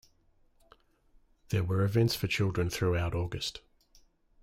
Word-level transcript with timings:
There 1.49 1.63
were 1.63 1.83
events 1.83 2.15
for 2.15 2.25
children 2.25 2.71
throughout 2.71 3.13
August. 3.13 3.61